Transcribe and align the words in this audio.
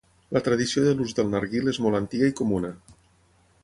La 0.37 0.41
tradició 0.47 0.83
de 0.85 0.93
l'ús 1.01 1.13
del 1.19 1.29
narguil 1.35 1.71
és 1.75 1.81
molt 1.87 2.01
antiga 2.01 2.31
i 2.35 2.39
comuna. 2.43 2.77